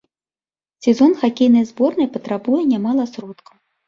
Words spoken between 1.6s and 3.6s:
зборнай патрабуе нямала сродкаў.